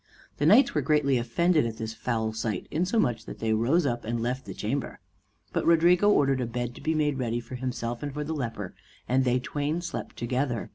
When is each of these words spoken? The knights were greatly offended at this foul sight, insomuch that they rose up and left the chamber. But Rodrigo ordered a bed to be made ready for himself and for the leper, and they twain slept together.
The 0.37 0.47
knights 0.47 0.73
were 0.73 0.81
greatly 0.81 1.19
offended 1.19 1.63
at 1.67 1.77
this 1.77 1.93
foul 1.93 2.33
sight, 2.33 2.65
insomuch 2.71 3.23
that 3.25 3.37
they 3.37 3.53
rose 3.53 3.85
up 3.85 4.03
and 4.03 4.19
left 4.19 4.45
the 4.45 4.53
chamber. 4.55 4.99
But 5.53 5.63
Rodrigo 5.67 6.09
ordered 6.09 6.41
a 6.41 6.47
bed 6.47 6.73
to 6.73 6.81
be 6.81 6.95
made 6.95 7.19
ready 7.19 7.39
for 7.39 7.53
himself 7.53 8.01
and 8.01 8.11
for 8.11 8.23
the 8.23 8.33
leper, 8.33 8.73
and 9.07 9.25
they 9.25 9.37
twain 9.39 9.79
slept 9.79 10.17
together. 10.17 10.69